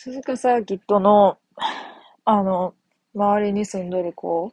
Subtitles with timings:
[0.00, 1.38] 鈴鹿サーキットの、
[2.24, 2.72] あの、
[3.16, 4.52] 周りに住んどる子、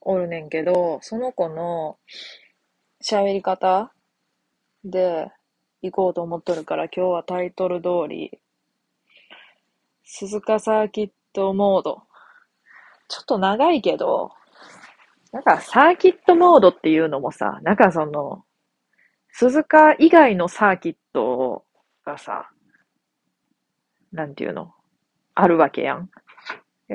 [0.00, 1.96] おるねんけど、その子の
[3.00, 3.92] 喋り方
[4.82, 5.30] で
[5.80, 8.40] 行こうと思っとるから、今日はタイトル通り、
[10.02, 12.02] 鈴鹿サーキットモード。
[13.06, 14.32] ちょっと長いけど、
[15.30, 18.44] なんかサーキットモードっていうのもさ、なんかその、
[19.30, 21.64] 鈴鹿以外のサーキット
[22.04, 22.50] がさ、
[24.14, 24.72] なんていうの？
[25.34, 26.08] あるわけやん。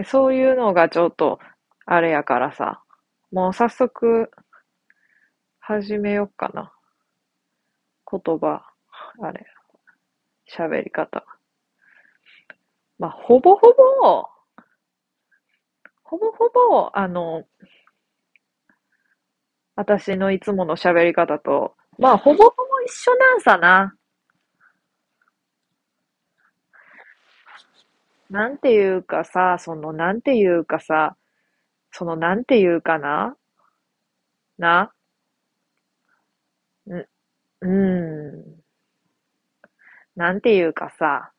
[0.05, 1.39] そういうのがちょっと、
[1.85, 2.81] あれやからさ、
[3.31, 4.31] もう早速、
[5.59, 6.71] 始めよっかな。
[8.09, 8.63] 言葉、
[9.21, 9.45] あれ、
[10.49, 11.25] 喋り方。
[12.97, 14.25] まあ、ほぼほぼ、
[16.03, 17.43] ほぼほぼ、あの、
[19.75, 23.93] 私のいつもの喋り方と、まあ、ほぼほぼ一緒なんさな。
[28.29, 31.17] なんていうかさ、その、なんていうかさ、
[31.91, 33.35] その、なんていうかな
[34.57, 34.93] な、
[36.87, 37.07] ん、
[37.61, 38.63] うん、
[40.15, 41.31] なんていうかさ、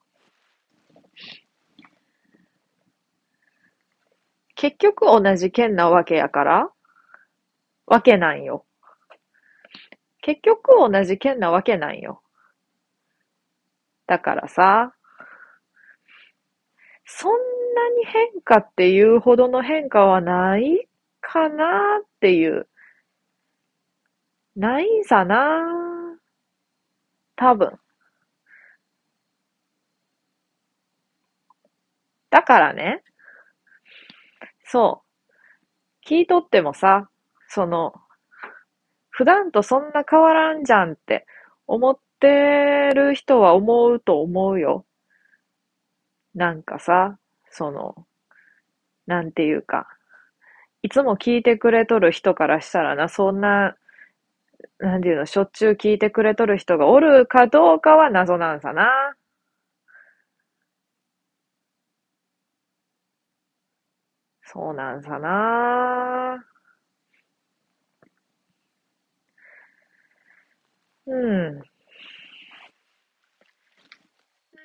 [4.54, 6.70] 結局同じ県なわけやから
[7.86, 8.66] わけなんよ。
[10.22, 12.22] 結局同じ県なわけなんよ。
[14.06, 14.94] だからさ、
[17.12, 20.88] そんなに変化っていうほどの変化はない
[21.20, 22.68] かなっていう。
[24.56, 26.18] ないんさな？
[27.36, 27.78] 多分。
[32.30, 33.02] だからね、
[34.64, 36.08] そう。
[36.08, 37.10] 聞いとってもさ、
[37.48, 37.92] その、
[39.10, 41.26] 普段とそんな変わらんじゃんって
[41.66, 44.86] 思ってる人は思うと思うよ。
[46.34, 47.18] なんかさ、
[47.50, 48.06] その、
[49.06, 49.88] なんていうか、
[50.82, 53.76] いつも聞いてくれとる人からしたらな、そんな、
[54.78, 59.14] なんていうの、しょっちゅう聞いてくれとる人がおるかどうかは謎なんさな。
[64.42, 66.44] そうなんさな。
[71.06, 71.62] うん。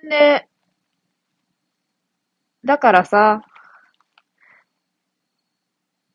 [0.10, 0.48] で、
[2.66, 3.42] だからさ、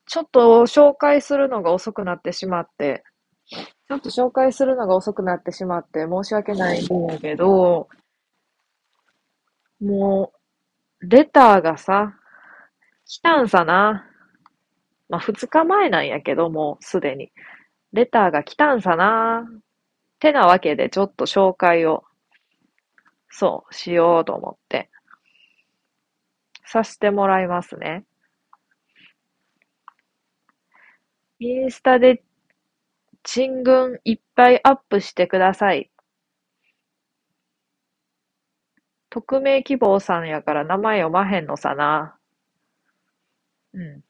[0.06, 3.04] ちょっと紹介するのが遅くなってしまって、
[3.46, 7.88] ちょっと紹介するのが遅くなってしまって申し訳ないんだけど、
[9.80, 10.32] も
[11.00, 12.16] う、レターがさ、
[13.06, 14.06] 来たんさな。
[15.08, 17.32] まあ、二日前なんやけどもう、すでに。
[17.92, 19.48] レターが来たんさな。
[20.18, 22.04] てなわけで、ちょっと紹介を、
[23.30, 24.90] そう、しようと思って。
[26.70, 28.04] させてもらいますね。
[31.40, 32.22] インスタで
[33.22, 35.90] 沈群いっぱいアップしてください。
[39.10, 42.16] 匿名希望さんやから名前読まへんのさな。
[43.72, 44.02] うん。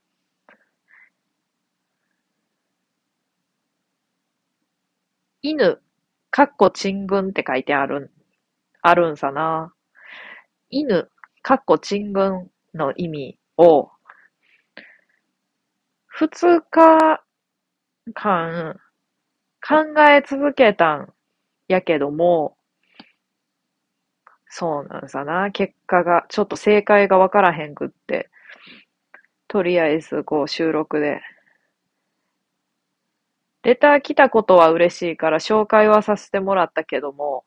[5.43, 5.83] 犬、
[6.31, 8.11] かっこ沈群って書いてあるん、
[8.83, 9.75] あるんさな。
[10.71, 11.11] 犬、
[11.43, 13.91] かっこ沈群の意味を、
[16.07, 16.29] 二
[16.61, 17.25] 日
[18.13, 18.81] 間
[19.67, 21.13] 考え続けたん
[21.69, 22.57] やけども、
[24.49, 25.51] そうなんさな。
[25.51, 28.29] 結果が、ちょっと正解がわからへんくって、
[29.49, 31.23] とりあえずこう収録で。
[33.63, 37.45] レター来たことは嬉しいから紹介はさせてもらったけども、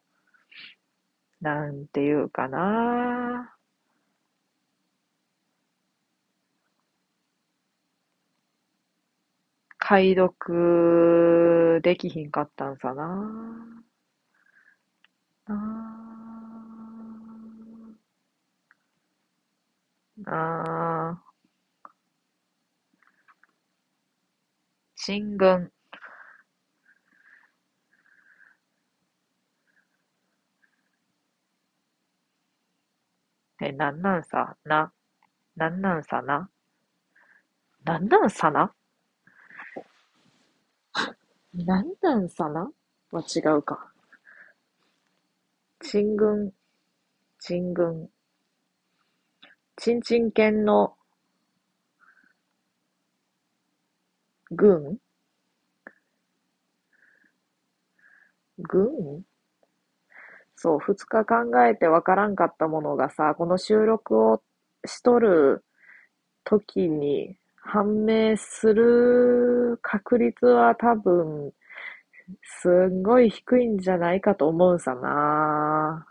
[1.42, 3.53] なんていうかな。
[9.86, 13.84] 解読できひんかったんさな。
[15.46, 15.54] あ
[20.25, 21.34] あ。
[24.96, 25.72] 進軍
[33.62, 34.94] え、なんなんさな。
[35.56, 36.50] なんなんさな。
[37.86, 38.74] なんなんさな？
[41.54, 42.72] なんなんさな？
[43.12, 43.92] は違うか。
[45.84, 46.52] 進軍、
[47.40, 48.10] 進軍。
[49.76, 50.96] ちんちん犬の
[54.50, 54.98] 軍
[58.58, 59.24] 軍
[60.56, 64.42] そう、二日考えてわからんかったものがさ、この収録を
[64.86, 65.64] しとる
[66.44, 71.51] 時に判明する確率は多分、
[72.44, 76.06] すんごい低いんじゃないかと思うさな。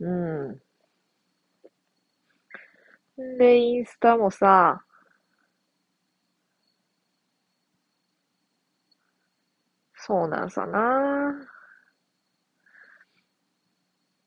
[0.00, 0.60] うん。
[3.38, 4.82] で、インスタもさ、
[9.96, 11.34] そうなんさな。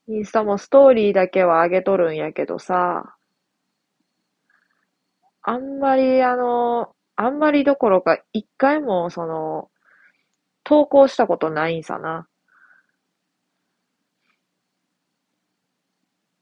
[0.08, 3.16] インスタもストーリーだけは上げとるんやけどさ、
[5.42, 9.70] あんまりあの、あんまりどころか一回もその、
[10.64, 12.28] 投稿したことないんさな。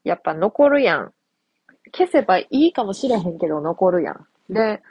[0.05, 1.13] やっぱ残るやん。
[1.93, 4.27] 消せばいいかもしれへんけど残るやん。
[4.53, 4.83] で、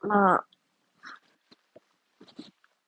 [0.00, 0.44] まあ、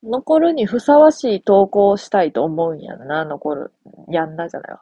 [0.02, 3.72] 残るにふさわしい投稿をしたいと思うんやな、残る。
[4.08, 4.80] やんなじゃないわ。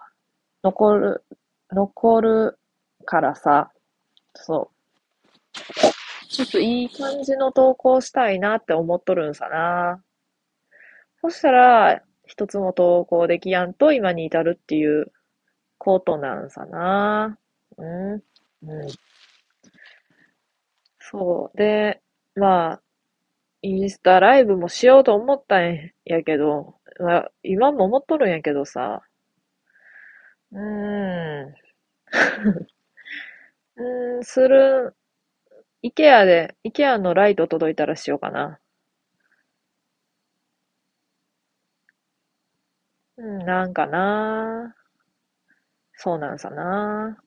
[0.63, 1.25] 残る、
[1.73, 2.59] 残る
[3.05, 3.73] からさ、
[4.39, 6.29] そう。
[6.29, 10.03] ちょっといい感じの投稿したいなって思っとるんさな。
[11.21, 15.13] そしたら、一つも投稿できやんと今に至るっていう
[15.79, 17.39] ことなんさな。
[17.79, 18.13] うん。
[18.15, 18.23] うん。
[21.01, 21.57] そう。
[21.57, 22.01] で、
[22.37, 22.83] まあ、
[23.63, 29.03] インスタライブもしようと思ったんやけど、まあ、今も思っとるんやけどさ、
[30.53, 30.61] うー
[31.47, 31.55] ん、
[33.79, 34.95] うーん、する、
[35.83, 38.61] イケアで、イケアのライト届いたらしようかな。
[43.19, 44.75] うん、なんかな。
[45.93, 47.23] そうなんさな。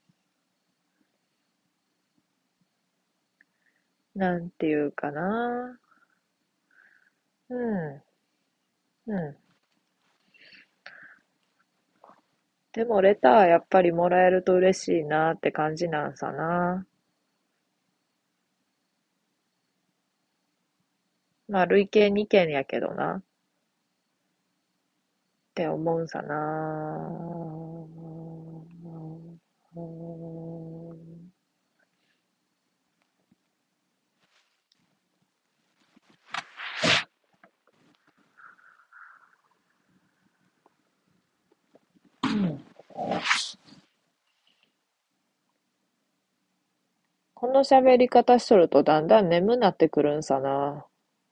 [4.16, 5.78] なんていうかな。
[7.50, 8.02] うん、
[9.06, 9.41] うん。
[12.74, 16.86] でもレターやっぱりもらえると嬉しいなって感じなんさな。
[21.48, 23.18] まあ累計2件やけどな。
[23.18, 23.24] っ
[25.54, 27.61] て思うんさな。
[47.62, 50.86] の喋り方しとるとだんだん眠なってくるんさな。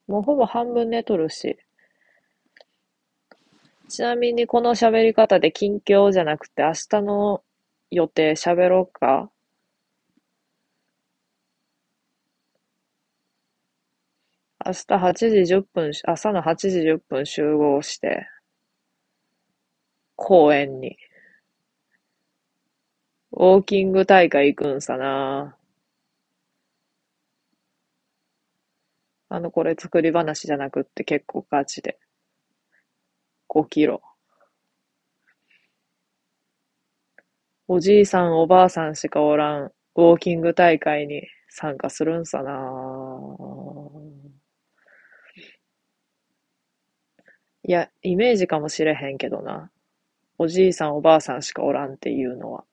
[0.06, 1.58] もうほぼ半分寝とるし。
[3.88, 7.42] ちなみにこの喋り方で近況じゃなくて明日の
[7.90, 9.30] 予定喋ろうか？
[14.64, 18.28] 明日8時10分、朝の8時10分集合して、
[20.14, 20.96] 公園に、
[23.32, 25.56] ウォーキング大会行くんさな。
[29.30, 31.98] あの、これ作り話じゃなくって結構ガチで。
[33.48, 34.02] 5キロ。
[37.68, 42.52] おじいさんおばあさんしかおらんウォーキング大会に参加するんさな
[47.62, 49.70] いや、イメージかもしれへんけどな。
[50.38, 52.64] おじいさんおばあさんしかおらんっていうのは。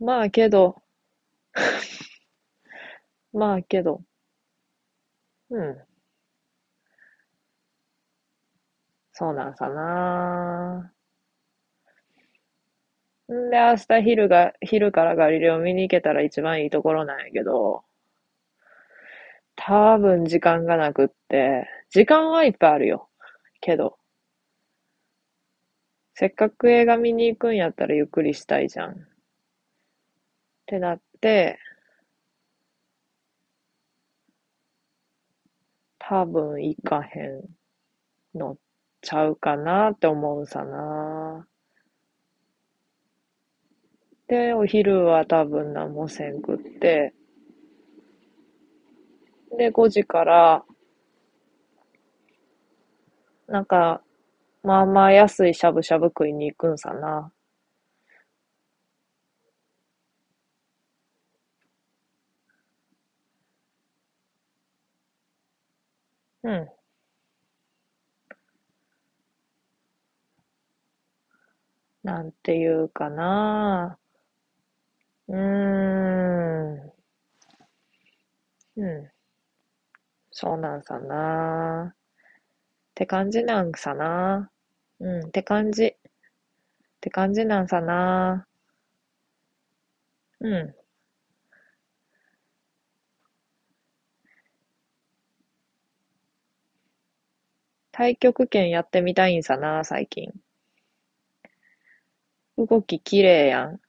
[0.00, 0.82] まあけど、
[3.32, 4.02] まあけど、
[5.52, 5.86] うん。
[9.12, 10.92] そうなんさな。
[13.32, 17.82] んで、明日昼が、昼からガリレオ見に行けたら一番いいところなんやけど、
[19.56, 23.08] 多分時間がなくって、時間はいっぱいあるよ。
[23.60, 23.98] けど、
[26.14, 28.92] せっかく映画見に行くんやったらゆっくりしたいじゃん。
[28.92, 28.94] っ
[30.66, 31.58] てなって、
[36.08, 37.42] 多分行かへん
[38.34, 38.56] の
[39.00, 41.46] ちゃうかなって思うさな。
[44.26, 47.14] で、お昼は多分何もせんくって、
[49.56, 50.64] で、5時から、
[53.46, 54.02] なんか、
[54.62, 57.32] まあまあ安いしゃぶしゃぶ食いに行くんさな。
[66.44, 66.72] うん。
[72.04, 73.98] なんていうかな。
[75.28, 75.36] うー
[76.76, 76.92] ん。
[78.76, 79.12] うん。
[80.32, 81.92] そうなんさな。
[81.92, 81.96] っ
[82.94, 84.50] て感じなんさな。
[85.00, 85.84] うん、って感じ。
[85.86, 85.96] っ
[87.00, 88.46] て感じなんさな。
[90.40, 90.74] うん。
[97.92, 100.32] 太極拳やってみたいんさな、最近。
[102.56, 103.80] 動き綺麗やん。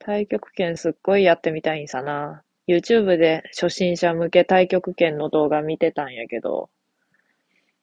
[0.00, 2.42] 太極拳すっごいやってみたいんさな。
[2.66, 6.70] YouTube で初心者向け太極拳の動画見てたんやけど、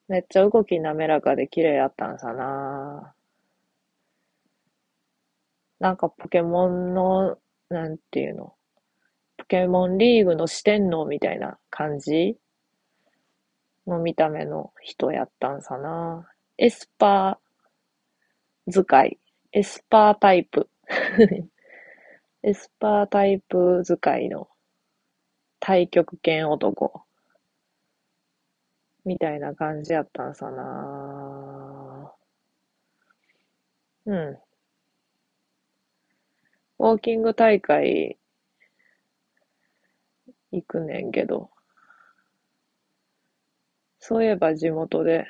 [0.08, 3.14] めっちゃ動き滑らかで綺麗やったんさな。
[5.78, 7.38] なんかポケモンの、
[7.70, 8.54] なんていうの、
[9.36, 12.36] ポケモンリーグの四天王みたいな感じ？
[13.88, 16.30] の見た目の人やったんさな。
[16.58, 19.18] エスパー使い。
[19.52, 20.68] エスパータイプ。
[22.42, 24.48] エスパータイプ使いの
[25.60, 27.02] 太極拳男。
[29.04, 32.12] みたいな感じやったんさな。
[34.04, 34.38] うん。
[36.80, 38.18] ウォーキング大会
[40.52, 41.50] 行くねんけど、
[44.08, 45.26] そういえば地元で、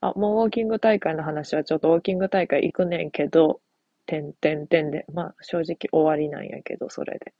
[0.00, 3.60] あ、もうウォーキング大会の話はちょっとウォーキング大会行くねんけど、
[4.06, 7.32] てんてんてんで、まあ正直終わりなんやけど、それで。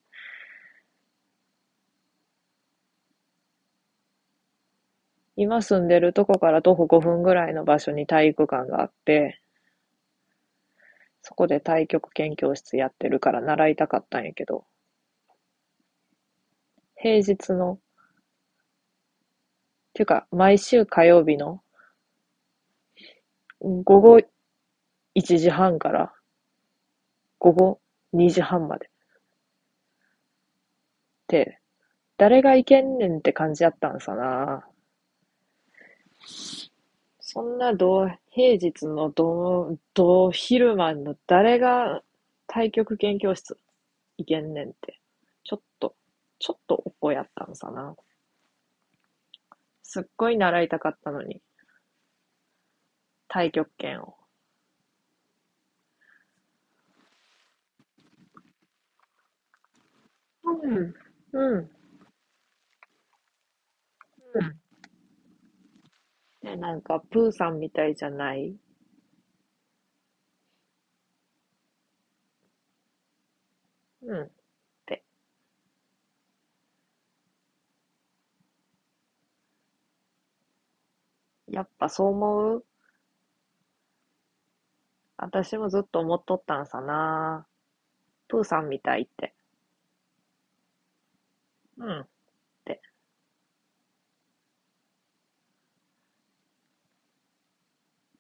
[5.37, 9.39] 今住んでるとこから徒歩5分ぐらいの場所に体育館があって、
[11.23, 14.65] そこで太極拳教室やってるから習いたかったんやけど、
[16.97, 17.79] 平日の、
[19.95, 21.63] ていうか、毎週火曜日の、
[23.61, 24.19] 午後
[25.15, 26.13] 1時半から
[27.39, 27.81] 午後
[28.15, 28.91] 2時半まで。
[31.29, 31.59] で、
[32.17, 34.67] 誰が行けんねんって感じやったんさな。
[37.21, 42.03] そんな同平日の同、同昼間の誰が
[42.49, 43.59] 太極拳教室
[44.17, 45.01] 行けんねんって、
[45.43, 45.95] ちょっと、
[46.39, 47.95] ちょっとおこやったんさな。
[49.95, 51.41] すっごい習いたかったのに。
[53.29, 54.17] 太極拳を。
[60.43, 60.95] うん、
[61.33, 61.71] うん、
[64.35, 64.61] うん。
[66.43, 68.57] ね、なんか、プーさんみたいじゃない？
[74.03, 74.34] うん。
[81.55, 82.65] やっぱそう思う？
[85.17, 87.47] 私もずっと思っとったんさな。
[88.27, 89.33] プーさんみたいって。
[91.79, 92.01] うん。
[92.01, 92.07] っ
[92.65, 92.83] て。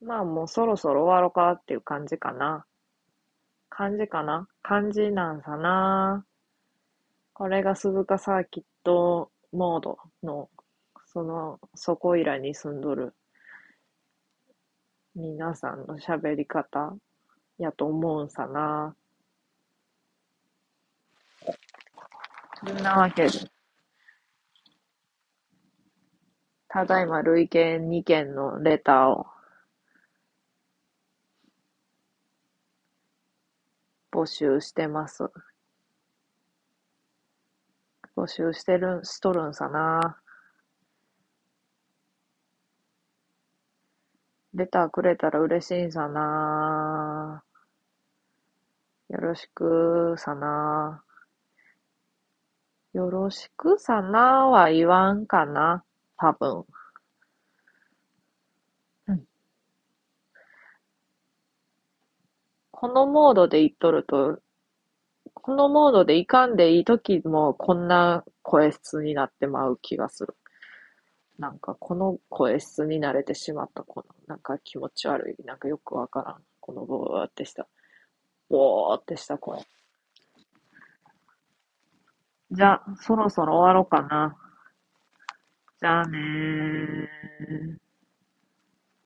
[0.00, 2.64] まあもうそろそろ終わろうかっていう感じかな。
[3.68, 4.46] 感じかな？
[4.62, 6.24] 感じなんさな。
[7.32, 10.48] これが鈴鹿サーキットモードの、
[11.06, 13.12] その、そこいらに住んどる
[15.14, 16.97] 皆さんの喋り方
[17.59, 18.97] やと思うんさな。
[22.66, 23.30] そんなわけで、
[26.68, 29.26] ただいま累計2件のレターを
[34.11, 35.30] 募集してます。
[38.16, 40.21] 募集してるん、しとるんさな。
[44.54, 47.42] レターくれたら嬉しいんさな。
[49.08, 51.02] よろしくさな。
[52.92, 55.84] よろしくさなは言わんかな。
[56.16, 56.64] 多分。
[59.08, 59.26] うん
[62.70, 64.38] このモードで言っとると、
[65.34, 70.37] このモードでいかんでいい時もこんな声質になってまう気がする。
[71.38, 76.42] なんかこの声質に慣れてしまったこのなんか気持ち悪い、なんかよくわからん。
[76.60, 77.66] このボーってした、
[78.48, 79.60] ボーってした声。
[82.50, 84.36] じゃあ、そろそろ終わろうかな。
[85.80, 87.83] じゃあねー。